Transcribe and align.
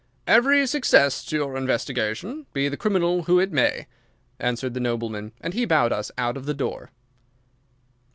"Every 0.25 0.65
success 0.65 1.23
to 1.25 1.35
your 1.35 1.55
investigation, 1.55 2.47
be 2.53 2.67
the 2.69 2.75
criminal 2.75 3.25
who 3.25 3.39
it 3.39 3.51
may," 3.51 3.85
answered 4.39 4.73
the 4.73 4.79
nobleman, 4.79 5.31
as 5.41 5.53
he 5.53 5.63
bowed 5.65 5.91
us 5.93 6.09
out 6.17 6.41
the 6.43 6.55
door. 6.55 6.89